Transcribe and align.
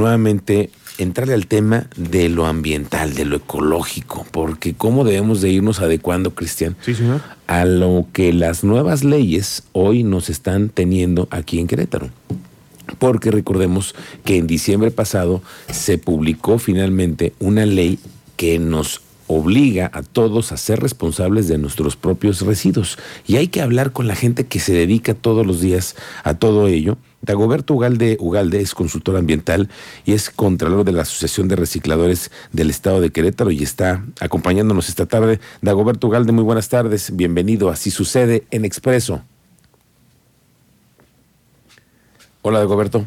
nuevamente 0.00 0.70
entrarle 0.98 1.34
al 1.34 1.46
tema 1.46 1.86
de 1.96 2.28
lo 2.28 2.46
ambiental, 2.46 3.14
de 3.14 3.24
lo 3.24 3.36
ecológico, 3.36 4.26
porque 4.30 4.74
cómo 4.74 5.04
debemos 5.04 5.40
de 5.40 5.50
irnos 5.50 5.80
adecuando, 5.80 6.34
Cristian, 6.34 6.76
sí, 6.82 6.94
señor. 6.94 7.20
a 7.46 7.64
lo 7.64 8.06
que 8.12 8.32
las 8.32 8.64
nuevas 8.64 9.04
leyes 9.04 9.62
hoy 9.72 10.02
nos 10.02 10.30
están 10.30 10.68
teniendo 10.68 11.28
aquí 11.30 11.58
en 11.58 11.66
Querétaro. 11.66 12.08
Porque 12.98 13.30
recordemos 13.30 13.94
que 14.24 14.36
en 14.36 14.46
diciembre 14.46 14.90
pasado 14.90 15.42
se 15.70 15.96
publicó 15.96 16.58
finalmente 16.58 17.32
una 17.38 17.64
ley 17.64 17.98
que 18.36 18.58
nos 18.58 19.00
obliga 19.30 19.92
a 19.94 20.02
todos 20.02 20.50
a 20.50 20.56
ser 20.56 20.80
responsables 20.80 21.46
de 21.46 21.56
nuestros 21.56 21.94
propios 21.94 22.40
residuos. 22.40 22.98
Y 23.28 23.36
hay 23.36 23.46
que 23.46 23.62
hablar 23.62 23.92
con 23.92 24.08
la 24.08 24.16
gente 24.16 24.46
que 24.46 24.58
se 24.58 24.72
dedica 24.72 25.14
todos 25.14 25.46
los 25.46 25.60
días 25.60 25.94
a 26.24 26.34
todo 26.34 26.66
ello. 26.66 26.98
Dagoberto 27.22 27.74
Ugalde 27.74 28.16
Ugalde 28.18 28.60
es 28.60 28.74
consultor 28.74 29.16
ambiental 29.16 29.68
y 30.04 30.14
es 30.14 30.30
contralor 30.30 30.84
de 30.84 30.92
la 30.92 31.02
Asociación 31.02 31.46
de 31.46 31.54
Recicladores 31.54 32.32
del 32.50 32.70
Estado 32.70 33.00
de 33.00 33.10
Querétaro 33.10 33.52
y 33.52 33.62
está 33.62 34.04
acompañándonos 34.18 34.88
esta 34.88 35.06
tarde. 35.06 35.38
Dagoberto 35.62 36.08
Ugalde, 36.08 36.32
muy 36.32 36.42
buenas 36.42 36.68
tardes. 36.68 37.14
Bienvenido. 37.14 37.70
Así 37.70 37.92
sucede 37.92 38.44
en 38.50 38.64
Expreso. 38.64 39.22
Hola, 42.42 42.58
Dagoberto. 42.58 43.06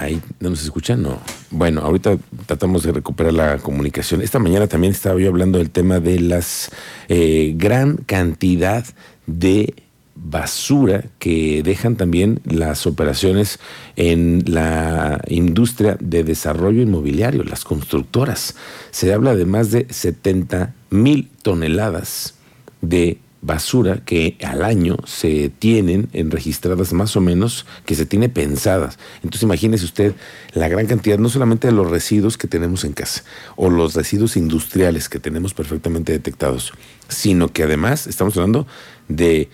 Ahí 0.00 0.18
no 0.40 0.48
nos 0.48 0.62
escuchan, 0.62 1.02
no. 1.02 1.18
Bueno, 1.50 1.82
ahorita 1.82 2.16
tratamos 2.46 2.84
de 2.84 2.92
recuperar 2.92 3.34
la 3.34 3.58
comunicación. 3.58 4.22
Esta 4.22 4.38
mañana 4.38 4.66
también 4.66 4.94
estaba 4.94 5.20
yo 5.20 5.28
hablando 5.28 5.58
del 5.58 5.68
tema 5.68 6.00
de 6.00 6.18
las 6.20 6.70
eh, 7.10 7.52
gran 7.54 7.98
cantidad 7.98 8.86
de 9.26 9.74
basura 10.14 11.04
que 11.18 11.62
dejan 11.62 11.96
también 11.96 12.40
las 12.44 12.86
operaciones 12.86 13.58
en 13.96 14.42
la 14.46 15.20
industria 15.28 15.98
de 16.00 16.24
desarrollo 16.24 16.80
inmobiliario, 16.80 17.44
las 17.44 17.64
constructoras. 17.64 18.56
Se 18.92 19.12
habla 19.12 19.34
de 19.34 19.44
más 19.44 19.70
de 19.70 19.86
70 19.90 20.72
mil 20.88 21.28
toneladas 21.42 22.36
de 22.80 23.18
basura 23.42 24.02
que 24.04 24.36
al 24.44 24.64
año 24.64 24.96
se 25.06 25.48
tienen 25.48 26.08
en 26.12 26.30
registradas 26.30 26.92
más 26.92 27.16
o 27.16 27.20
menos, 27.20 27.66
que 27.86 27.94
se 27.94 28.06
tiene 28.06 28.28
pensadas. 28.28 28.98
Entonces 29.16 29.42
imagínese 29.42 29.84
usted 29.84 30.14
la 30.52 30.68
gran 30.68 30.86
cantidad, 30.86 31.18
no 31.18 31.28
solamente 31.28 31.68
de 31.68 31.72
los 31.72 31.90
residuos 31.90 32.36
que 32.36 32.48
tenemos 32.48 32.84
en 32.84 32.92
casa 32.92 33.24
o 33.56 33.70
los 33.70 33.94
residuos 33.94 34.36
industriales 34.36 35.08
que 35.08 35.18
tenemos 35.18 35.54
perfectamente 35.54 36.12
detectados, 36.12 36.72
sino 37.08 37.48
que 37.48 37.62
además 37.62 38.06
estamos 38.06 38.36
hablando 38.36 38.66
de 39.08 39.48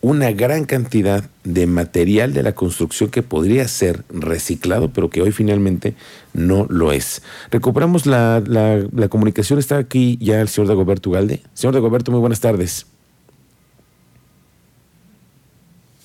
una 0.00 0.30
gran 0.30 0.66
cantidad 0.66 1.28
de 1.42 1.66
material 1.66 2.32
de 2.32 2.42
la 2.42 2.54
construcción 2.54 3.10
que 3.10 3.22
podría 3.22 3.66
ser 3.66 4.04
reciclado, 4.08 4.92
pero 4.92 5.10
que 5.10 5.20
hoy 5.20 5.32
finalmente 5.32 5.94
no 6.32 6.66
lo 6.68 6.92
es. 6.92 7.22
Recuperamos 7.50 8.06
la, 8.06 8.40
la, 8.46 9.08
comunicación. 9.08 9.58
Está 9.58 9.78
aquí 9.78 10.16
ya 10.20 10.40
el 10.40 10.48
señor 10.48 10.68
Dagoberto 10.68 11.10
Ugalde. 11.10 11.42
Señor 11.54 11.74
Dagoberto, 11.74 12.12
muy 12.12 12.20
buenas 12.20 12.40
tardes. 12.40 12.86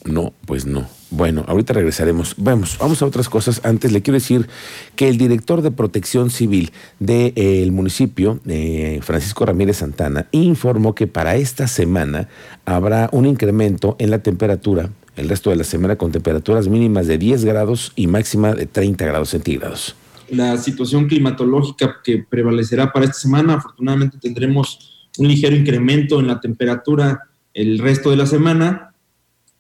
No, 0.06 0.34
pues 0.46 0.66
no. 0.66 0.88
Bueno, 1.12 1.44
ahorita 1.48 1.74
regresaremos. 1.74 2.36
Vamos, 2.38 2.78
vamos 2.80 3.02
a 3.02 3.06
otras 3.06 3.30
cosas. 3.30 3.62
Antes 3.64 3.92
le 3.92 4.02
quiero 4.02 4.16
decir 4.16 4.48
que 4.96 5.10
el 5.10 5.18
director 5.18 5.62
de 5.62 5.70
protección 5.70 6.30
civil 6.30 6.72
del 7.00 7.34
de, 7.36 7.64
eh, 7.64 7.72
municipio, 7.72 8.40
eh, 8.48 9.00
Francisco 9.04 9.46
Ramírez 9.46 9.78
Santana, 9.78 10.28
informó 10.32 10.96
que 10.96 11.08
para 11.08 11.36
esta 11.36 11.68
semana 11.68 12.30
habrá 12.66 13.10
un 13.12 13.26
incremento 13.26 13.96
en 14.00 14.10
la 14.10 14.24
temperatura, 14.24 14.90
el 15.16 15.30
resto 15.30 15.50
de 15.50 15.58
la 15.58 15.66
semana 15.66 15.98
con 15.98 16.12
temperaturas 16.12 16.68
mínimas 16.68 17.06
de 17.08 17.18
10 17.18 17.46
grados 17.46 17.92
y 17.96 18.08
máxima 18.08 18.54
de 18.54 18.66
30 18.66 19.06
grados 19.06 19.30
centígrados. 19.30 19.96
La 20.30 20.58
situación 20.58 21.08
climatológica 21.08 21.98
que 22.04 22.26
prevalecerá 22.28 22.92
para 22.94 23.06
esta 23.06 23.20
semana, 23.20 23.56
afortunadamente 23.56 24.18
tendremos 24.18 25.10
un 25.18 25.28
ligero 25.28 25.56
incremento 25.56 26.22
en 26.22 26.28
la 26.28 26.40
temperatura 26.40 27.28
el 27.54 27.80
resto 27.80 28.10
de 28.12 28.16
la 28.16 28.26
semana 28.26 28.91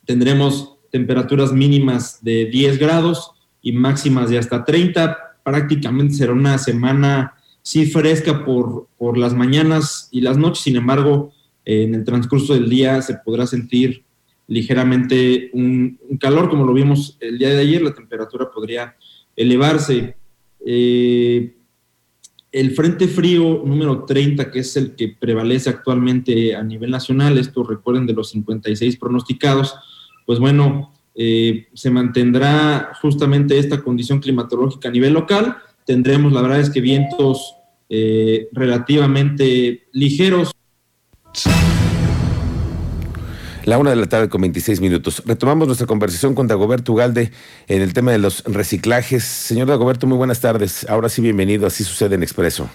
tendremos 0.06 0.78
temperaturas 0.92 1.54
mínimas 1.54 2.24
de 2.24 2.46
10 2.46 2.80
grados 2.80 3.32
y 3.62 3.72
máximas 3.72 4.30
de 4.30 4.38
hasta 4.38 4.66
30. 4.66 5.18
Prácticamente 5.44 6.16
será 6.16 6.34
una 6.34 6.58
semana 6.58 7.36
sí 7.62 7.86
fresca 7.86 8.44
por, 8.44 8.88
por 8.98 9.18
las 9.18 9.34
mañanas 9.34 10.10
y 10.12 10.22
las 10.22 10.38
noches, 10.38 10.64
sin 10.64 10.76
embargo, 10.76 11.32
en 11.66 11.94
el 11.96 12.04
transcurso 12.04 12.54
del 12.54 12.70
día 12.70 13.02
se 13.02 13.16
podrá 13.16 13.46
sentir 13.46 14.04
ligeramente 14.48 15.50
un, 15.54 15.98
calor, 16.20 16.50
como 16.50 16.66
lo 16.66 16.74
vimos 16.74 17.18
el 17.22 17.38
día 17.38 17.50
de 17.50 17.60
ayer, 17.60 17.82
la 17.82 17.94
temperatura 17.94 18.52
podría 18.52 18.96
elevarse. 19.36 20.18
Eh, 20.66 21.56
el 22.52 22.72
Frente 22.72 23.08
Frío 23.08 23.64
número 23.66 24.04
30, 24.04 24.52
que 24.52 24.60
es 24.60 24.76
el 24.76 24.96
que 24.96 25.08
prevalece 25.08 25.70
actualmente 25.70 26.54
a 26.54 26.64
nivel 26.64 26.92
nacional, 26.92 27.38
esto 27.38 27.64
recuerden 27.64 28.06
de 28.06 28.14
los 28.14 28.32
56 28.32 28.98
pronosticados, 28.98 29.74
pues 30.32 30.40
bueno, 30.40 30.94
eh, 31.14 31.68
se 31.74 31.92
mantendrá 31.92 32.94
justamente 33.02 33.60
esta 33.60 33.82
condición 33.82 34.22
climatológica 34.22 34.88
a 34.88 34.92
nivel 34.94 35.12
local. 35.12 35.58
Tendremos, 35.86 36.32
la 36.32 36.42
verdad 36.42 36.62
es 36.62 36.70
que 36.70 36.80
vientos 36.80 37.54
eh, 37.90 38.48
relativamente 38.54 39.90
ligeros. 39.92 40.54
La 43.66 43.78
una 43.78 43.90
de 43.90 43.98
la 43.98 44.06
tarde 44.06 44.30
con 44.30 44.40
26 44.40 44.80
minutos. 44.80 45.22
Retomamos 45.26 45.68
nuestra 45.68 45.86
conversación 45.86 46.34
con 46.34 46.48
Dagoberto 46.48 46.94
Ugalde 46.94 47.34
en 47.68 47.82
el 47.82 47.92
tema 47.92 48.14
de 48.14 48.20
los 48.20 48.46
reciclajes. 48.46 49.26
Señor 49.26 49.68
Dagoberto, 49.68 50.08
muy 50.08 50.16
buenas 50.16 50.40
tardes. 50.40 50.90
Ahora 50.90 51.10
sí, 51.10 51.22
bienvenido. 51.22 51.68
Así 51.68 51.84
sucede 51.84 52.16
en 52.16 52.24
Expreso. 52.24 52.70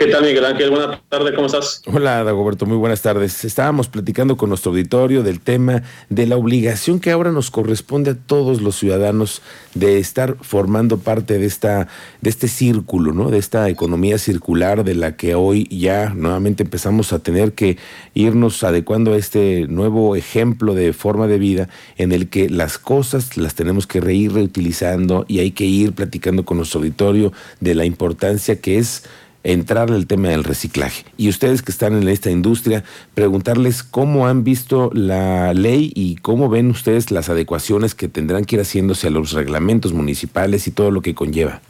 ¿Qué 0.00 0.06
tal, 0.06 0.22
Miguel 0.22 0.46
Ángel? 0.46 0.70
Buenas 0.70 0.98
tardes, 1.10 1.34
¿cómo 1.34 1.46
estás? 1.46 1.82
Hola, 1.84 2.24
Dagoberto, 2.24 2.64
muy 2.64 2.78
buenas 2.78 3.02
tardes. 3.02 3.44
Estábamos 3.44 3.88
platicando 3.88 4.38
con 4.38 4.48
nuestro 4.48 4.70
auditorio 4.70 5.22
del 5.22 5.40
tema 5.40 5.82
de 6.08 6.26
la 6.26 6.38
obligación 6.38 7.00
que 7.00 7.10
ahora 7.10 7.32
nos 7.32 7.50
corresponde 7.50 8.12
a 8.12 8.14
todos 8.14 8.62
los 8.62 8.76
ciudadanos 8.76 9.42
de 9.74 9.98
estar 9.98 10.38
formando 10.40 10.96
parte 10.96 11.38
de 11.38 11.44
esta 11.44 11.88
de 12.22 12.30
este 12.30 12.48
círculo, 12.48 13.12
¿no? 13.12 13.30
De 13.30 13.36
esta 13.36 13.68
economía 13.68 14.16
circular 14.16 14.84
de 14.84 14.94
la 14.94 15.18
que 15.18 15.34
hoy 15.34 15.68
ya 15.68 16.14
nuevamente 16.14 16.62
empezamos 16.62 17.12
a 17.12 17.18
tener 17.18 17.52
que 17.52 17.76
irnos 18.14 18.64
adecuando 18.64 19.12
a 19.12 19.18
este 19.18 19.66
nuevo 19.68 20.16
ejemplo 20.16 20.72
de 20.72 20.94
forma 20.94 21.26
de 21.26 21.38
vida 21.38 21.68
en 21.98 22.12
el 22.12 22.30
que 22.30 22.48
las 22.48 22.78
cosas 22.78 23.36
las 23.36 23.54
tenemos 23.54 23.86
que 23.86 24.00
reír 24.00 24.32
reutilizando 24.32 25.26
y 25.28 25.40
hay 25.40 25.50
que 25.50 25.66
ir 25.66 25.92
platicando 25.92 26.46
con 26.46 26.56
nuestro 26.56 26.80
auditorio 26.80 27.34
de 27.60 27.74
la 27.74 27.84
importancia 27.84 28.62
que 28.62 28.78
es 28.78 29.04
entrar 29.42 29.90
al 29.90 30.06
tema 30.06 30.28
del 30.28 30.44
reciclaje. 30.44 31.04
Y 31.16 31.28
ustedes 31.28 31.62
que 31.62 31.72
están 31.72 32.00
en 32.00 32.08
esta 32.08 32.30
industria, 32.30 32.84
preguntarles 33.14 33.82
cómo 33.82 34.26
han 34.26 34.44
visto 34.44 34.90
la 34.92 35.54
ley 35.54 35.92
y 35.94 36.16
cómo 36.16 36.48
ven 36.48 36.70
ustedes 36.70 37.10
las 37.10 37.28
adecuaciones 37.28 37.94
que 37.94 38.08
tendrán 38.08 38.44
que 38.44 38.56
ir 38.56 38.62
haciéndose 38.62 39.06
a 39.06 39.10
los 39.10 39.32
reglamentos 39.32 39.92
municipales 39.92 40.66
y 40.66 40.70
todo 40.70 40.90
lo 40.90 41.00
que 41.00 41.14
conlleva. 41.14 41.60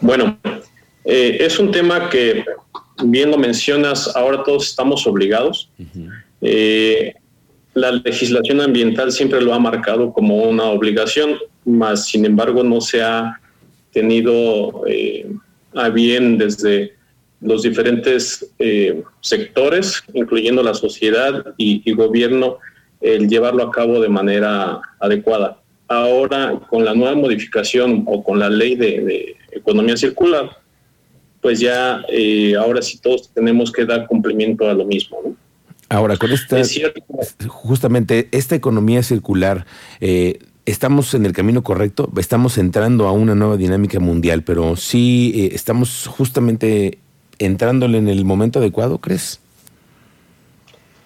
Bueno, 0.00 0.38
eh, 1.04 1.38
es 1.40 1.58
un 1.58 1.70
tema 1.70 2.08
que, 2.08 2.44
bien 3.04 3.30
lo 3.30 3.36
mencionas, 3.36 4.14
ahora 4.16 4.42
todos 4.42 4.68
estamos 4.68 5.06
obligados. 5.06 5.68
Eh, 6.40 7.14
la 7.74 7.92
legislación 7.92 8.62
ambiental 8.62 9.12
siempre 9.12 9.42
lo 9.42 9.52
ha 9.52 9.58
marcado 9.58 10.12
como 10.12 10.36
una 10.44 10.64
obligación, 10.64 11.36
más 11.66 12.06
sin 12.06 12.24
embargo 12.24 12.64
no 12.64 12.80
se 12.80 13.02
ha 13.02 13.40
tenido 13.92 14.84
eh, 14.86 15.30
a 15.74 15.88
bien 15.88 16.38
desde 16.38 16.94
los 17.40 17.62
diferentes 17.62 18.46
eh, 18.58 19.02
sectores, 19.20 20.02
incluyendo 20.12 20.62
la 20.62 20.74
sociedad 20.74 21.54
y, 21.56 21.90
gobierno, 21.92 22.58
el 23.00 23.28
llevarlo 23.28 23.62
a 23.62 23.70
cabo 23.70 24.00
de 24.00 24.08
manera 24.08 24.80
adecuada. 24.98 25.58
Ahora, 25.88 26.60
con 26.68 26.84
la 26.84 26.94
nueva 26.94 27.14
modificación 27.14 28.04
o 28.06 28.22
con 28.22 28.38
la 28.38 28.50
ley 28.50 28.76
de, 28.76 29.36
economía 29.52 29.96
circular, 29.96 30.48
pues 31.40 31.58
ya 31.58 32.04
eh, 32.08 32.54
ahora 32.54 32.82
sí 32.82 32.98
todos 32.98 33.32
tenemos 33.32 33.72
que 33.72 33.84
dar 33.84 34.06
cumplimiento 34.06 34.68
a 34.68 34.74
lo 34.74 34.84
mismo. 34.84 35.18
Ahora, 35.88 36.16
con 36.16 36.30
esta, 36.30 36.60
justamente 37.48 38.28
esta 38.30 38.54
economía 38.54 39.02
circular, 39.02 39.66
estamos 40.66 41.14
en 41.14 41.26
el 41.26 41.32
camino 41.32 41.62
correcto, 41.62 42.10
estamos 42.18 42.58
entrando 42.58 43.06
a 43.06 43.12
una 43.12 43.34
nueva 43.34 43.56
dinámica 43.56 44.00
mundial, 44.00 44.42
pero 44.42 44.76
sí 44.76 45.32
eh, 45.34 45.54
estamos 45.54 46.06
justamente 46.06 46.98
entrándole 47.38 47.98
en 47.98 48.08
el 48.08 48.24
momento 48.24 48.58
adecuado, 48.58 48.98
¿crees? 48.98 49.40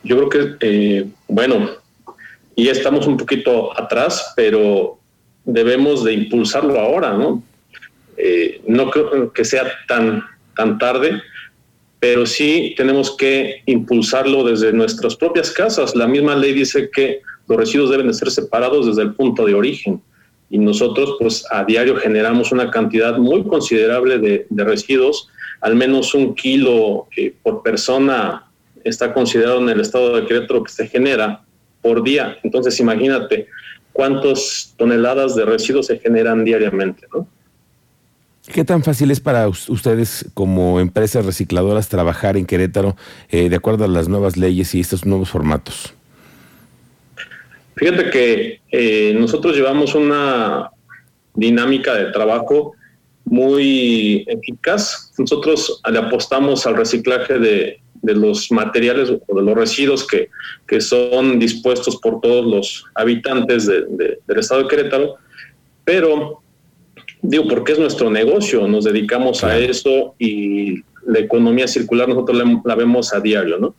Yo 0.02 0.16
creo 0.16 0.28
que, 0.28 0.56
eh, 0.60 1.06
bueno, 1.28 1.70
y 2.56 2.68
estamos 2.68 3.06
un 3.06 3.16
poquito 3.16 3.78
atrás, 3.78 4.32
pero 4.36 4.98
debemos 5.44 6.04
de 6.04 6.12
impulsarlo 6.12 6.78
ahora, 6.78 7.14
¿no? 7.14 7.42
Eh, 8.16 8.60
no 8.66 8.90
creo 8.90 9.32
que 9.32 9.44
sea 9.44 9.64
tan, 9.88 10.22
tan 10.56 10.78
tarde, 10.78 11.20
pero 12.04 12.26
sí 12.26 12.74
tenemos 12.76 13.16
que 13.16 13.62
impulsarlo 13.64 14.44
desde 14.44 14.74
nuestras 14.74 15.16
propias 15.16 15.50
casas. 15.50 15.96
La 15.96 16.06
misma 16.06 16.36
ley 16.36 16.52
dice 16.52 16.90
que 16.90 17.22
los 17.48 17.56
residuos 17.56 17.88
deben 17.88 18.08
de 18.08 18.12
ser 18.12 18.30
separados 18.30 18.84
desde 18.84 19.00
el 19.00 19.14
punto 19.14 19.46
de 19.46 19.54
origen 19.54 20.02
y 20.50 20.58
nosotros 20.58 21.16
pues 21.18 21.46
a 21.50 21.64
diario 21.64 21.96
generamos 21.96 22.52
una 22.52 22.70
cantidad 22.70 23.16
muy 23.16 23.44
considerable 23.44 24.18
de, 24.18 24.46
residuos, 24.50 25.30
al 25.62 25.76
menos 25.76 26.12
un 26.14 26.34
kilo 26.34 27.06
eh, 27.16 27.34
por 27.42 27.62
persona 27.62 28.50
está 28.84 29.14
considerado 29.14 29.60
en 29.62 29.70
el 29.70 29.80
estado 29.80 30.14
de 30.14 30.26
Querétaro 30.26 30.62
que 30.62 30.72
se 30.72 30.86
genera 30.86 31.40
por 31.80 32.02
día. 32.02 32.36
Entonces 32.42 32.78
imagínate 32.80 33.46
cuántas 33.94 34.74
toneladas 34.76 35.36
de 35.36 35.46
residuos 35.46 35.86
se 35.86 35.98
generan 36.00 36.44
diariamente, 36.44 37.06
¿no? 37.14 37.26
¿Qué 38.52 38.62
tan 38.62 38.82
fácil 38.82 39.10
es 39.10 39.20
para 39.20 39.48
ustedes 39.48 40.26
como 40.34 40.78
empresas 40.78 41.24
recicladoras 41.24 41.88
trabajar 41.88 42.36
en 42.36 42.44
Querétaro 42.44 42.94
eh, 43.30 43.48
de 43.48 43.56
acuerdo 43.56 43.84
a 43.84 43.88
las 43.88 44.08
nuevas 44.08 44.36
leyes 44.36 44.74
y 44.74 44.80
estos 44.80 45.06
nuevos 45.06 45.30
formatos? 45.30 45.94
Fíjate 47.76 48.10
que 48.10 48.60
eh, 48.70 49.16
nosotros 49.18 49.56
llevamos 49.56 49.94
una 49.94 50.70
dinámica 51.34 51.94
de 51.94 52.12
trabajo 52.12 52.74
muy 53.24 54.26
eficaz. 54.28 55.12
Nosotros 55.18 55.80
le 55.90 55.98
apostamos 55.98 56.66
al 56.66 56.76
reciclaje 56.76 57.38
de, 57.38 57.80
los 58.02 58.52
materiales 58.52 59.08
o 59.08 59.34
de 59.34 59.42
los 59.42 59.54
residuos 59.54 60.06
que, 60.06 60.28
que, 60.68 60.82
son 60.82 61.38
dispuestos 61.38 61.96
por 61.96 62.20
todos 62.20 62.44
los 62.44 62.84
habitantes 62.94 63.66
del 63.66 64.38
estado 64.38 64.64
de 64.64 64.68
Querétaro, 64.68 65.14
pero 65.86 66.43
digo, 67.24 67.48
porque 67.48 67.72
es 67.72 67.78
nuestro 67.78 68.10
negocio, 68.10 68.68
nos 68.68 68.84
dedicamos 68.84 69.42
a 69.44 69.58
eso 69.58 70.14
y 70.18 70.82
la 71.06 71.20
economía 71.20 71.66
circular 71.66 72.08
nosotros 72.08 72.42
la, 72.64 72.74
vemos 72.74 73.14
a 73.14 73.20
diario, 73.20 73.58
¿no? 73.58 73.74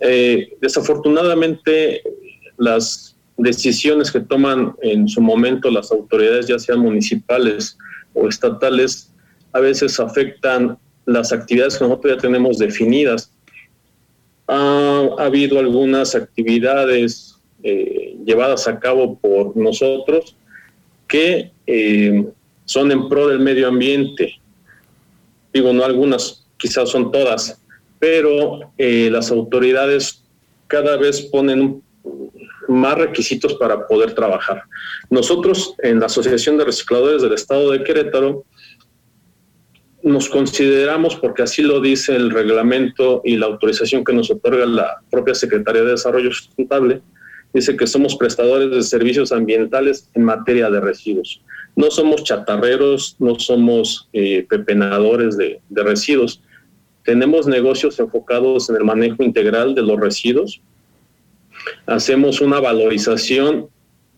Eh, 0.00 0.54
desafortunadamente, 0.60 2.02
las 2.56 3.14
decisiones 3.36 4.10
que 4.10 4.20
toman 4.20 4.74
en 4.82 5.06
su 5.06 5.20
momento 5.20 5.70
las 5.70 5.92
autoridades, 5.92 6.46
ya 6.46 6.58
sean 6.58 6.80
municipales 6.80 7.76
o 8.14 8.28
estatales, 8.28 9.12
a 9.52 9.60
veces 9.60 10.00
afectan 10.00 10.78
las 11.04 11.32
actividades 11.32 11.76
que 11.76 11.84
nosotros 11.84 12.16
ya 12.16 12.20
tenemos 12.22 12.58
definidas. 12.58 13.32
Ha, 14.48 15.08
habido 15.18 15.58
algunas 15.58 16.14
actividades 16.14 17.38
eh, 17.62 18.16
llevadas 18.24 18.66
a 18.66 18.78
cabo 18.78 19.18
por 19.18 19.56
nosotros 19.56 20.36
que 21.06 21.50
eh, 21.66 22.24
son 22.72 22.90
en 22.90 23.08
pro 23.08 23.28
del 23.28 23.40
medio 23.40 23.68
ambiente. 23.68 24.40
Digo, 25.52 25.72
no 25.72 25.84
algunas, 25.84 26.46
quizás 26.56 26.88
son 26.88 27.12
todas, 27.12 27.62
pero 27.98 28.72
eh, 28.78 29.08
las 29.12 29.30
autoridades 29.30 30.24
cada 30.66 30.96
vez 30.96 31.20
ponen 31.22 31.82
más 32.68 32.96
requisitos 32.96 33.54
para 33.54 33.86
poder 33.86 34.14
trabajar. 34.14 34.62
Nosotros 35.10 35.74
en 35.82 36.00
la 36.00 36.06
Asociación 36.06 36.56
de 36.56 36.64
Recicladores 36.64 37.20
del 37.20 37.34
Estado 37.34 37.70
de 37.70 37.84
Querétaro 37.84 38.44
nos 40.02 40.28
consideramos, 40.28 41.16
porque 41.16 41.42
así 41.42 41.62
lo 41.62 41.80
dice 41.80 42.16
el 42.16 42.30
reglamento 42.30 43.20
y 43.24 43.36
la 43.36 43.46
autorización 43.46 44.02
que 44.02 44.14
nos 44.14 44.30
otorga 44.30 44.64
la 44.66 45.02
propia 45.10 45.34
Secretaría 45.34 45.82
de 45.82 45.90
Desarrollo 45.90 46.32
Sustentable, 46.32 47.02
dice 47.52 47.76
que 47.76 47.86
somos 47.86 48.16
prestadores 48.16 48.70
de 48.70 48.82
servicios 48.82 49.32
ambientales 49.32 50.08
en 50.14 50.24
materia 50.24 50.70
de 50.70 50.80
residuos. 50.80 51.42
No 51.76 51.90
somos 51.90 52.24
chatarreros, 52.24 53.16
no 53.18 53.38
somos 53.38 54.08
eh, 54.12 54.46
pepenadores 54.48 55.36
de, 55.36 55.60
de 55.68 55.82
residuos. 55.82 56.42
Tenemos 57.04 57.46
negocios 57.46 57.98
enfocados 57.98 58.70
en 58.70 58.76
el 58.76 58.84
manejo 58.84 59.22
integral 59.22 59.74
de 59.74 59.82
los 59.82 59.98
residuos. 59.98 60.60
Hacemos 61.86 62.40
una 62.40 62.60
valorización, 62.60 63.68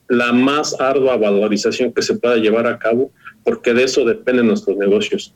la 0.08 0.32
más 0.32 0.78
ardua 0.80 1.16
valorización 1.16 1.92
que 1.92 2.02
se 2.02 2.16
pueda 2.16 2.36
llevar 2.36 2.66
a 2.66 2.78
cabo, 2.78 3.10
porque 3.44 3.72
de 3.74 3.84
eso 3.84 4.04
dependen 4.04 4.48
nuestros 4.48 4.76
negocios. 4.76 5.34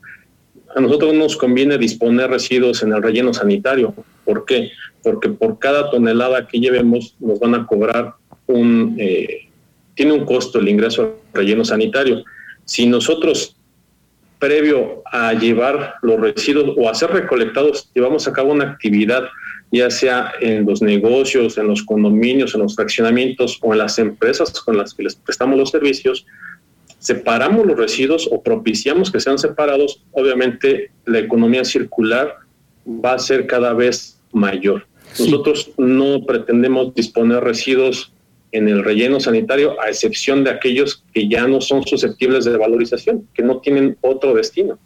A 0.75 0.81
nosotros 0.81 1.13
nos 1.13 1.35
conviene 1.35 1.77
disponer 1.77 2.29
residuos 2.29 2.83
en 2.83 2.93
el 2.93 3.01
relleno 3.01 3.33
sanitario. 3.33 3.93
¿Por 4.23 4.45
qué? 4.45 4.71
Porque 5.03 5.29
por 5.29 5.59
cada 5.59 5.89
tonelada 5.89 6.47
que 6.47 6.59
llevemos 6.59 7.15
nos 7.19 7.39
van 7.39 7.55
a 7.55 7.65
cobrar 7.65 8.13
un, 8.47 8.95
eh, 8.97 9.49
tiene 9.95 10.13
un 10.13 10.25
costo 10.25 10.59
el 10.59 10.69
ingreso 10.69 11.01
al 11.01 11.13
relleno 11.33 11.65
sanitario. 11.65 12.23
Si 12.65 12.85
nosotros, 12.87 13.55
previo 14.39 15.03
a 15.11 15.33
llevar 15.33 15.95
los 16.01 16.19
residuos 16.19 16.75
o 16.77 16.89
a 16.89 16.95
ser 16.95 17.11
recolectados, 17.11 17.91
llevamos 17.93 18.27
a 18.27 18.33
cabo 18.33 18.53
una 18.53 18.63
actividad, 18.63 19.23
ya 19.71 19.89
sea 19.89 20.31
en 20.39 20.65
los 20.65 20.81
negocios, 20.81 21.57
en 21.57 21.67
los 21.67 21.83
condominios, 21.83 22.55
en 22.55 22.61
los 22.61 22.75
fraccionamientos 22.75 23.59
o 23.61 23.73
en 23.73 23.79
las 23.79 23.99
empresas 23.99 24.51
con 24.61 24.77
las 24.77 24.93
que 24.93 25.03
les 25.03 25.15
prestamos 25.15 25.57
los 25.57 25.69
servicios, 25.69 26.25
separamos 26.99 27.65
los 27.65 27.77
residuos 27.77 28.27
o 28.31 28.41
propiciamos 28.41 29.11
que 29.11 29.19
sean 29.19 29.37
separados, 29.37 30.03
obviamente 30.11 30.91
la 31.05 31.19
economía 31.19 31.63
circular 31.63 32.37
va 32.87 33.13
a 33.13 33.19
ser 33.19 33.47
cada 33.47 33.73
vez 33.73 34.19
mayor. 34.31 34.85
Nosotros 35.17 35.71
no 35.77 36.25
pretendemos 36.25 36.93
disponer 36.93 37.43
residuos 37.43 38.11
en 38.51 38.67
el 38.67 38.83
relleno 38.83 39.19
sanitario, 39.19 39.79
a 39.79 39.89
excepción 39.89 40.43
de 40.43 40.51
aquellos 40.51 41.03
que 41.13 41.27
ya 41.27 41.47
no 41.47 41.61
son 41.61 41.85
susceptibles 41.85 42.45
de 42.45 42.57
valorización, 42.57 43.27
que 43.33 43.43
no 43.43 43.59
tienen 43.59 43.97
otro 44.01 44.33
destino. 44.33 44.79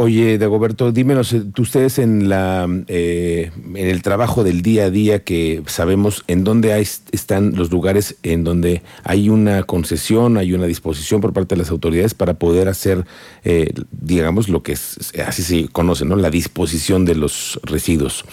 Oye, 0.00 0.38
Dagoberto, 0.38 0.92
dímenos, 0.92 1.32
eh, 1.32 1.42
ustedes 1.58 1.98
en 1.98 2.28
la 2.28 2.68
eh, 2.86 3.50
en 3.74 3.76
el 3.88 4.00
trabajo 4.02 4.44
del 4.44 4.62
día 4.62 4.84
a 4.84 4.90
día 4.90 5.24
que 5.24 5.60
sabemos 5.66 6.22
en 6.28 6.44
dónde 6.44 6.72
hay, 6.72 6.86
están 7.10 7.56
los 7.56 7.72
lugares 7.72 8.14
en 8.22 8.44
donde 8.44 8.82
hay 9.02 9.28
una 9.28 9.64
concesión, 9.64 10.36
hay 10.36 10.54
una 10.54 10.66
disposición 10.66 11.20
por 11.20 11.32
parte 11.32 11.56
de 11.56 11.62
las 11.62 11.72
autoridades 11.72 12.14
para 12.14 12.34
poder 12.34 12.68
hacer, 12.68 13.06
eh, 13.42 13.72
digamos, 13.90 14.48
lo 14.48 14.62
que 14.62 14.70
es, 14.74 15.12
así 15.26 15.42
se 15.42 15.66
conoce, 15.66 16.04
¿no? 16.04 16.14
La 16.14 16.30
disposición 16.30 17.04
de 17.04 17.16
los 17.16 17.58
residuos. 17.64 18.24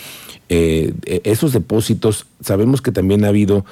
esos 0.47 1.51
depósitos, 1.51 2.27
sabemos 2.41 2.83
que 2.83 2.91
también 2.91 3.25
ha 3.25 3.29
habido 3.29 3.65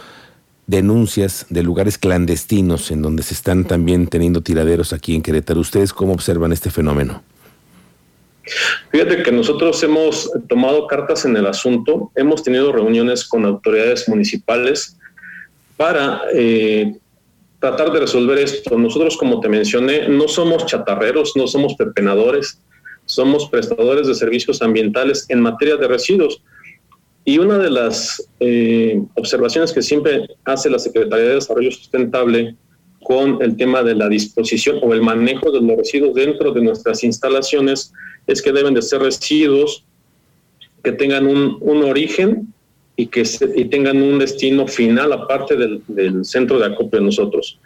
denuncias 0.66 1.46
de 1.52 1.62
lugares 1.62 2.00
clandestinos 2.00 2.90
en 2.90 3.04
donde 3.04 3.22
se 3.22 3.36
están 3.36 3.66
también 3.66 4.08
teniendo 4.08 4.42
tiraderos 4.42 4.94
aquí 4.94 5.14
en 5.14 5.22
Querétaro. 5.22 5.60
¿Ustedes 5.60 5.94
cómo 5.94 6.14
observan 6.14 6.54
este 6.54 6.72
fenómeno? 6.72 7.22
Fíjate 8.92 9.24
que 9.24 9.32
nosotros 9.32 9.82
hemos 9.84 10.30
tomado 10.50 10.88
cartas 10.88 11.26
en 11.26 11.38
el 11.38 11.46
asunto, 11.46 12.12
hemos 12.16 12.44
tenido 12.44 12.72
reuniones 12.72 13.26
con 13.26 13.46
autoridades 13.46 14.08
municipales 14.10 14.98
para 15.78 16.22
eh, 16.34 16.94
tratar 17.60 17.92
de 17.92 18.02
resolver 18.02 18.38
esto. 18.40 18.78
Nosotros, 18.78 19.16
como 19.18 19.40
te 19.40 19.48
mencioné, 19.48 20.10
no 20.10 20.28
somos 20.28 20.66
chatarreros, 20.66 21.34
no 21.36 21.48
somos 21.48 21.76
pepenadores, 21.76 22.60
somos 23.06 23.50
prestadores 23.50 24.08
de 24.08 24.16
servicios 24.16 24.62
ambientales 24.62 25.26
en 25.30 25.40
materia 25.40 25.78
de 25.78 25.88
residuos. 25.88 26.42
Y 27.26 27.40
una 27.40 27.58
de 27.58 27.70
las 27.70 28.28
eh, 28.42 29.02
observaciones 29.16 29.72
que 29.72 29.82
siempre 29.82 30.28
hace 30.44 30.70
la 30.70 30.80
Secretaría 30.80 31.30
de 31.30 31.36
Desarrollo 31.36 31.72
Sustentable 31.72 32.58
con 33.04 33.42
el 33.42 33.56
tema 33.58 33.84
de 33.84 33.96
la 33.96 34.10
disposición 34.10 34.80
o 34.82 34.94
el 34.94 35.02
manejo 35.02 35.52
de 35.52 35.62
los 35.62 35.78
residuos 35.78 36.14
dentro 36.14 36.52
de 36.52 36.62
nuestras 36.62 37.04
instalaciones 37.04 37.94
es 38.28 38.42
que 38.42 38.52
deben 38.52 38.74
de 38.74 38.82
ser 38.82 39.02
residuos 39.02 39.86
que 40.84 40.92
tengan 40.92 41.28
un, 41.28 41.84
origen 41.84 42.54
y 42.96 43.08
que 43.08 43.24
tengan 43.70 44.02
un 44.02 44.20
destino 44.20 44.68
final 44.68 45.14
aparte 45.14 45.56
del, 45.56 46.26
centro 46.26 46.60
de 46.60 46.66
acopio 46.66 47.00
de 47.00 47.06
nosotros. 47.06 47.60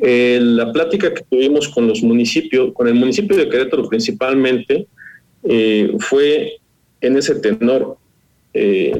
Eh, 0.00 0.38
la 0.40 0.72
plática 0.72 1.12
que 1.12 1.22
tuvimos 1.28 1.68
con 1.68 1.86
los 1.86 2.02
municipios, 2.02 2.72
con 2.72 2.88
el 2.88 2.94
municipio 2.94 3.36
de 3.36 3.48
Querétaro 3.48 3.88
principalmente, 3.88 4.86
eh, 5.44 5.92
fue 5.98 6.58
en 7.00 7.16
ese 7.16 7.34
tenor. 7.36 7.96
Eh, 8.54 8.98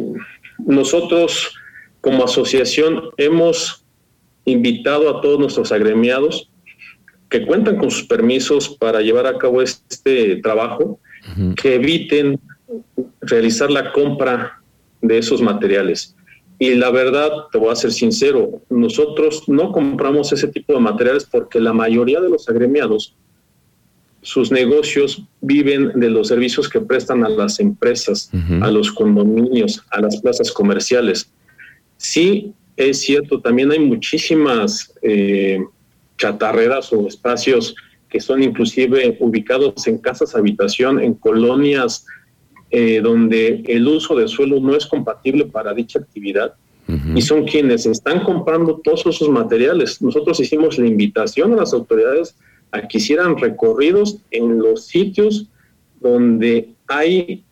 nosotros 0.59 1.55
como 2.01 2.25
asociación 2.25 3.11
hemos 3.17 3.82
invitado 4.45 5.09
a 5.09 5.21
todos 5.21 5.39
nuestros 5.39 5.73
agremiados 5.73 6.51
que 7.29 7.47
cuentan 7.47 7.79
con 7.79 7.91
sus 7.91 8.05
permisos 8.07 8.69
para 8.69 9.01
llevar 9.01 9.27
a 9.27 9.39
cabo 9.39 9.63
este 9.63 10.37
trabajo, 10.37 11.01
que 11.57 11.77
eviten 11.77 12.39
realizar 13.21 13.71
la 13.71 13.93
compra 13.93 14.61
de 15.01 15.19
esos 15.19 15.41
materiales. 15.41 16.15
Y 16.59 16.75
la 16.75 16.91
verdad, 16.91 17.31
te 17.51 17.59
voy 17.59 17.71
a 17.71 17.77
ser 17.77 17.93
sincero, 17.93 18.63
nosotros 18.69 19.49
no 19.49 19.73
compramos 19.73 20.33
ese 20.33 20.49
tipo 20.49 20.75
de 20.75 20.81
materiales 20.81 21.25
porque 21.25 21.59
la 21.59 21.73
mayoría 21.73 22.21
de 22.21 22.29
los 22.29 22.49
agremiados 22.49 23.17
sus 24.23 24.53
negocios 24.53 25.25
viven 25.41 25.99
de 25.99 26.09
los 26.09 26.29
servicios 26.29 26.69
que 26.69 26.81
prestan 26.81 27.25
a 27.25 27.29
las 27.29 27.59
empresas, 27.59 28.31
a 28.61 28.71
los 28.71 28.93
condominios, 28.93 29.83
a 29.91 30.01
las 30.01 30.21
plazas 30.21 30.53
comerciales. 30.53 31.31
Sí, 31.97 32.55
es 32.77 33.01
cierto, 33.01 33.41
también 33.41 33.71
hay 33.71 33.79
muchísimas 33.79 34.93
eh, 35.03 35.63
chatarreras 36.19 36.93
o 36.93 37.07
espacios 37.07 37.75
que 38.09 38.21
son 38.21 38.43
inclusive 38.43 39.17
ubicados 39.21 39.87
en 39.87 39.99
casas 39.99 40.35
habitación, 40.35 41.01
en 41.01 41.15
colonias 41.15 42.07
eh, 42.71 43.01
donde 43.03 43.63
el 43.67 43.87
uso 43.87 44.15
de 44.17 44.29
suelo 44.29 44.61
no 44.61 44.75
es 44.75 44.87
compatible 44.87 45.47
para 45.47 45.75
dicha 45.75 45.99
actividad 45.99 46.55
y 47.15 47.23
son 47.23 47.47
quienes 47.47 47.87
están 47.87 48.23
comprando 48.25 48.81
todos 48.83 49.07
esos 49.07 49.29
materiales. 49.31 50.03
Nosotros 50.03 50.39
hicimos 50.41 50.79
la 50.79 50.87
invitación 50.87 51.55
a 51.55 51.57
las 51.57 51.73
autoridades 51.73 52.35
a 52.71 52.87
que 52.87 52.99
hicieran 52.99 53.39
recorridos 53.39 54.19
en 54.31 54.59
los 54.59 54.87
sitios 54.87 55.47
donde 56.01 56.71
hay 56.89 57.45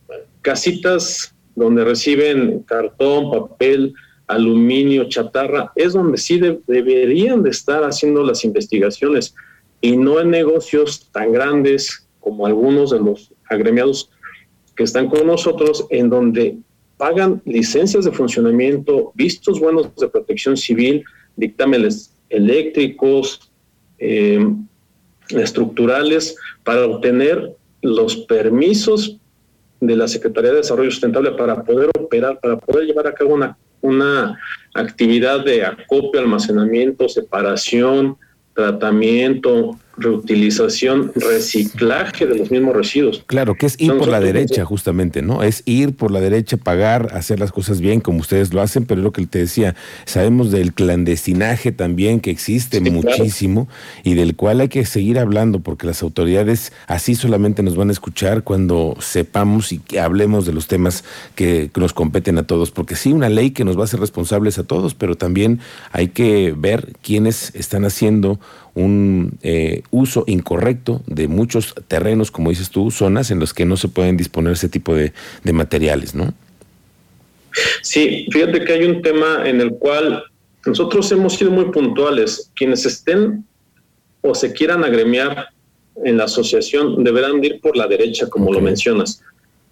casitas 0.43 1.35
donde 1.55 1.85
reciben 1.85 2.61
cartón, 2.67 3.31
papel, 3.31 3.95
aluminio, 4.31 5.09
chatarra, 5.09 5.73
es 5.75 5.93
donde 5.93 6.17
sí 6.17 6.41
deberían 6.67 7.43
de 7.43 7.51
estar 7.51 7.83
haciendo 7.83 8.23
las 8.23 8.45
investigaciones 8.45 9.35
y 9.81 9.97
no 9.97 10.21
en 10.21 10.31
negocios 10.31 11.09
tan 11.11 11.33
grandes 11.33 12.07
como 12.21 12.47
algunos 12.47 12.91
de 12.91 13.01
los 13.01 13.33
agremiados 13.49 14.11
que 14.77 14.85
están 14.85 15.09
con 15.09 15.27
nosotros, 15.27 15.87
en 15.91 16.09
donde 16.09 16.59
pagan 16.97 17.43
licencias 17.45 18.05
de 18.05 18.13
funcionamiento, 18.13 19.13
vistos 19.15 19.59
buenos 19.59 19.95
de 19.97 20.09
protección 20.09 20.57
civil, 20.57 21.03
dictámenes 21.37 22.15
eléctricos, 22.29 23.51
eh, 23.99 24.47
estructurales, 25.31 26.37
para 26.63 26.87
obtener 26.87 27.57
los 27.83 28.17
permisos 28.17 29.17
de 29.81 29.97
la 29.97 30.07
Secretaría 30.07 30.51
de 30.51 30.59
Desarrollo 30.59 30.91
Sustentable 30.91 31.33
para 31.33 31.65
poder 31.65 31.91
operar, 31.99 32.39
para 32.39 32.59
poder 32.59 32.87
llevar 32.87 33.07
a 33.09 33.15
cabo 33.15 33.35
una, 33.35 33.57
una 33.81 34.39
actividad 34.75 35.45
de 35.45 35.65
acopio, 35.65 36.21
almacenamiento, 36.21 37.09
separación, 37.09 38.17
tratamiento, 38.55 39.79
reutilización, 40.01 41.13
reciclaje 41.15 42.27
de 42.27 42.37
los 42.37 42.51
mismos 42.51 42.75
residuos. 42.75 43.23
Claro, 43.27 43.55
que 43.55 43.67
es 43.67 43.77
ir 43.79 43.97
por 43.97 44.09
la 44.09 44.21
derecha 44.21 44.65
justamente, 44.65 45.23
¿no? 45.23 45.43
Es 45.43 45.63
ir 45.67 45.95
por 45.95 46.11
la 46.11 46.21
derecha, 46.21 46.57
pagar, 46.57 47.11
hacer 47.15 47.39
las 47.39 47.53
cosas 47.53 47.81
bien 47.81 48.01
como 48.01 48.21
ustedes 48.21 48.53
lo 48.53 48.61
hacen, 48.61 48.85
pero 48.87 49.01
es 49.01 49.05
lo 49.05 49.13
que 49.13 49.27
te 49.27 49.39
decía, 49.39 49.75
sabemos 50.07 50.51
del 50.51 50.73
clandestinaje 50.73 51.73
también 51.73 52.21
que 52.21 52.31
existe 52.31 52.81
muchísimo 52.81 53.69
y 54.03 54.15
del 54.15 54.37
cual 54.37 54.61
hay 54.61 54.69
que 54.69 54.85
seguir 54.85 55.19
hablando 55.19 55.61
porque 55.61 55.87
las 55.87 56.03
autoridades 56.03 56.73
así 56.87 57.15
solamente 57.15 57.63
nos 57.63 57.77
van 57.77 57.91
a 57.91 57.93
escuchar 57.93 58.43
cuando 58.43 58.97
sepamos 59.01 59.73
y 59.73 59.79
que 59.79 60.01
hablemos 60.01 60.47
de 60.47 60.53
los 60.53 60.67
temas 60.67 61.05
que 61.35 61.71
nos 61.77 61.93
competen 61.93 62.39
a 62.39 62.43
todos, 62.43 62.71
porque 62.71 62.97
sí, 62.97 63.13
una 63.13 63.29
ley 63.29 63.51
que 63.51 63.65
nos 63.65 63.77
va 63.77 63.83
a 63.83 63.85
hacer 63.85 64.01
responsables 64.01 64.59
a 64.59 64.65
todos, 64.65 64.95
pero 64.95 65.17
también 65.17 65.61
hay 65.93 66.09
que 66.09 66.55
ver 66.57 66.93
quiénes 67.03 67.55
están 67.55 67.85
haciendo 67.85 68.39
un 68.75 69.39
eh, 69.43 69.83
uso 69.91 70.25
incorrecto 70.27 71.03
de 71.07 71.29
muchos 71.29 71.75
terrenos, 71.89 72.31
como 72.31 72.51
dices 72.51 72.71
tú, 72.71 72.91
zonas 72.91 73.31
en 73.31 73.41
las 73.41 73.53
que 73.53 73.65
no 73.65 73.77
se 73.77 73.89
pueden 73.89 74.17
disponer 74.17 74.53
ese 74.53 74.69
tipo 74.69 74.95
de, 74.95 75.13
materiales, 75.53 76.15
¿no? 76.15 76.33
Sí, 77.83 78.27
fíjate 78.31 78.65
que 78.65 78.73
hay 78.73 78.85
un 78.85 79.03
tema 79.03 79.49
en 79.49 79.61
el 79.61 79.73
cual 79.73 80.23
nosotros 80.65 81.11
hemos 81.11 81.35
sido 81.35 81.51
muy 81.51 81.67
puntuales. 81.67 82.51
Quienes 82.55 82.87
estén 82.87 83.45
o 84.21 84.35
se 84.35 84.53
quieran 84.53 84.85
agremiar 84.85 85.49
en 86.05 86.17
la 86.17 86.25
asociación 86.25 87.03
deberán 87.03 87.43
ir 87.43 87.61
por 87.61 87.77
la 87.77 87.89
derecha, 87.89 88.29
como 88.29 88.53
lo 88.53 88.61
mencionas. 88.61 89.23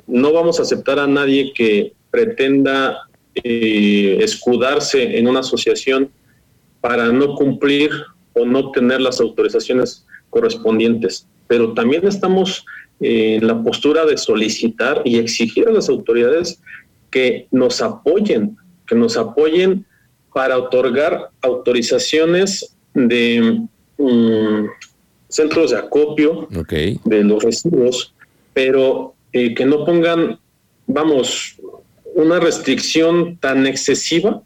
No 0.07 0.33
vamos 0.33 0.59
a 0.59 0.63
aceptar 0.63 0.99
a 0.99 1.07
nadie 1.07 1.53
que 1.55 1.93
pretenda 2.11 3.09
eh, 3.45 4.19
escudarse 4.21 5.19
en 5.19 5.29
una 5.29 5.41
asociación 5.41 6.11
para 6.81 7.13
no 7.13 7.35
cumplir 7.35 7.91
o 8.35 8.45
no 8.45 8.71
tener 8.73 9.01
las 9.01 9.21
autorizaciones 9.21 10.07
correspondientes. 10.31 11.27
Pero 11.47 11.75
también 11.75 12.07
estamos 12.07 12.65
en 13.01 13.47
la 13.47 13.63
postura 13.63 14.05
de 14.05 14.17
solicitar 14.17 15.03
y 15.05 15.19
exigir 15.19 15.69
a 15.69 15.73
las 15.73 15.89
autoridades 15.89 16.61
que 17.11 17.47
nos 17.51 17.81
apoyen, 17.81 18.57
que 18.87 18.95
nos 18.95 19.17
apoyen 19.17 19.87
para 20.33 20.59
otorgar 20.59 21.31
autorizaciones 21.41 22.77
de 22.95 23.61
mm, 23.97 24.65
centros 25.29 25.71
de 25.71 25.79
acopio 25.79 26.49
de 26.51 27.25
los 27.25 27.43
residuos, 27.43 28.15
pero 28.53 29.15
eh, 29.33 29.55
que 29.55 29.65
no 29.65 29.85
pongan, 29.85 30.39
vamos, 30.87 31.57
una 32.15 32.41
restricción 32.41 33.37
tan 33.39 33.67
excesiva 33.67 34.43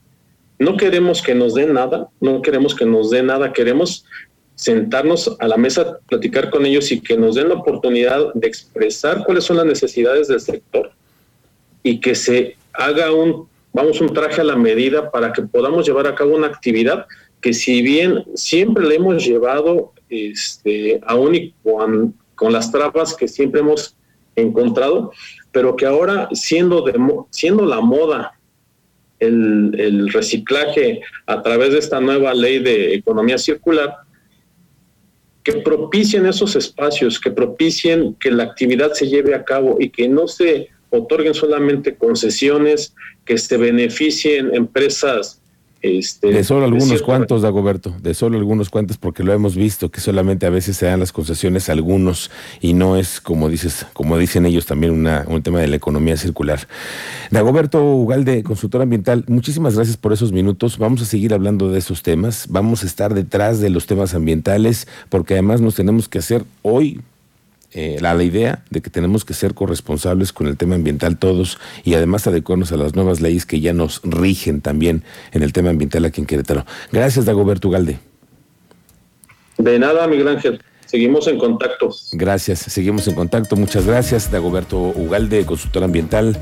no 0.63 0.77
queremos 0.77 1.23
que 1.23 1.35
nos 1.35 1.55
den 1.55 1.75
nada, 1.75 2.09
no 2.21 2.41
queremos 2.43 2.75
que 2.75 2.87
nos 2.87 3.11
den 3.11 3.27
nada, 3.27 3.53
queremos 3.53 4.05
sentarnos 4.55 5.37
a 5.41 5.49
la 5.49 5.57
mesa, 5.57 5.99
platicar 6.09 6.51
con 6.51 6.65
ellos 6.65 6.93
y 6.93 7.01
que 7.01 7.17
nos 7.17 7.35
den 7.35 7.49
la 7.49 7.57
oportunidad 7.57 8.33
de 8.35 8.47
expresar 8.47 9.25
cuáles 9.25 9.45
son 9.45 9.57
las 9.57 9.67
necesidades 9.67 10.29
del 10.29 10.41
sector 10.41 10.93
y 11.83 12.01
que 12.01 12.15
se 12.15 12.57
haga 12.73 13.13
un, 13.13 13.49
vamos, 13.73 14.01
un 14.01 14.13
traje 14.15 14.41
a 14.41 14.45
la 14.45 14.57
medida 14.57 15.11
para 15.11 15.33
que 15.33 15.43
podamos 15.43 15.87
llevar 15.87 16.07
a 16.07 16.15
cabo 16.15 16.37
una 16.37 16.47
actividad 16.47 17.07
que 17.41 17.53
si 17.53 17.83
bien 17.83 18.25
siempre 18.35 18.87
le 18.87 18.95
hemos 18.95 19.25
llevado 19.25 19.93
este, 20.09 21.01
aún 21.07 21.35
y 21.35 21.55
con, 21.65 22.15
con 22.37 22.53
las 22.53 22.71
trabas 22.71 23.15
que 23.15 23.27
siempre 23.27 23.61
hemos 23.61 23.97
encontrado, 24.37 25.13
pero 25.51 25.75
que 25.75 25.87
ahora 25.87 26.29
siendo, 26.33 26.83
de, 26.83 26.95
siendo 27.31 27.67
la 27.67 27.81
moda 27.81 28.39
el, 29.27 30.11
reciclaje 30.13 31.01
a 31.27 31.43
través 31.43 31.73
de 31.73 31.79
esta 31.79 32.01
nueva 32.01 32.35
ley 32.35 32.59
de 32.59 32.95
economía 32.95 33.39
circular, 33.39 33.97
que 35.43 35.55
propicien 35.55 36.27
esos 36.27 36.55
espacios, 36.57 37.19
que 37.19 37.31
propicien 37.31 38.15
que 38.15 38.31
la 38.31 38.45
actividad 38.45 38.93
se 38.93 39.09
lleve 39.09 39.35
a 39.35 39.45
cabo 39.45 39.77
y 39.81 39.91
que 39.91 40.09
no 40.09 40.29
se 40.29 40.69
otorguen 40.91 41.35
solamente 41.35 41.97
concesiones, 41.97 42.95
que 43.25 43.39
se 43.39 43.57
beneficien 43.57 44.55
empresas 44.55 45.42
este, 45.83 46.29
de 46.29 46.45
solo 46.45 46.65
algunos 46.65 47.03
cuantos, 47.03 47.43
Dagoberto, 47.43 47.93
de 48.01 48.15
solo 48.15 48.39
algunos 48.39 48.71
cuantos, 48.71 48.99
porque 48.99 49.25
lo 49.25 49.33
hemos 49.33 49.57
visto, 49.57 49.91
que 49.91 50.01
solamente 50.01 50.47
a 50.47 50.51
veces 50.51 50.77
se 50.77 50.87
dan 50.87 51.01
las 51.01 51.13
concesiones 51.13 51.69
a 51.69 51.73
algunos 51.73 52.31
y 52.61 52.75
no 52.75 52.97
es, 52.97 53.21
como 53.21 53.49
dices, 53.49 53.87
como 53.93 54.17
dicen 54.17 54.47
ellos, 54.47 54.65
también 54.65 54.93
una, 54.93 55.25
un 55.27 55.43
tema 55.43 55.61
de 55.61 55.67
la 55.67 55.75
economía 55.77 56.17
circular. 56.17 56.69
Dagoberto 57.33 57.85
Ugalde, 57.85 58.45
consultor 58.45 58.83
ambiental, 58.83 59.25
muchísimas 59.27 59.75
gracias 59.75 59.97
por 59.97 60.13
esos 60.13 60.31
minutos. 60.31 60.79
Vamos 60.79 61.03
a 61.03 61.05
seguir 61.05 61.35
hablando 61.35 61.71
de 61.71 61.81
esos 61.81 62.03
temas, 62.03 62.47
vamos 62.49 62.85
a 62.85 62.87
estar 62.87 63.13
detrás 63.13 63.61
de 63.61 63.71
los 63.71 63.87
temas 63.87 64.15
ambientales, 64.15 64.87
porque 65.09 65.35
además 65.35 65.61
nos 65.61 65.75
tenemos 65.75 66.09
que 66.09 66.19
hacer 66.19 66.45
hoy, 66.63 67.01
eh, 67.75 67.97
la, 68.01 68.15
la, 68.15 68.23
idea 68.23 68.63
de 68.71 68.83
que 68.83 68.91
tenemos 68.91 69.25
que 69.25 69.35
ser 69.35 69.55
corresponsables 69.55 70.33
con 70.33 70.47
el 70.47 70.57
tema 70.57 70.75
ambiental 70.75 71.17
todos 71.19 71.59
y 71.85 71.95
además 71.95 72.27
adecuarnos 72.27 72.71
a 72.73 72.77
las 72.77 72.95
nuevas 72.95 73.21
leyes 73.21 73.47
que 73.47 73.61
ya 73.61 73.73
nos 73.73 74.01
rigen 74.05 74.61
también 74.61 75.05
en 75.33 75.43
el 75.43 75.53
tema 75.53 75.71
ambiental 75.71 76.05
aquí 76.05 76.21
en 76.21 76.27
Querétaro. 76.27 76.67
Gracias, 76.91 77.25
Dagoberto 77.25 77.69
Ugalde. 77.69 77.99
De 79.59 79.79
nada, 79.79 80.07
Miguel 80.07 80.29
Ángel. 80.29 80.63
Seguimos 80.87 81.27
en 81.27 81.39
contacto. 81.39 81.91
Gracias, 82.13 82.59
seguimos 82.59 83.09
en 83.09 83.15
contacto. 83.15 83.57
Muchas 83.57 83.87
gracias, 83.87 84.31
Dagoberto 84.31 84.79
Ugalde, 84.79 85.47
consultor 85.47 85.85
ambiental. 85.85 86.37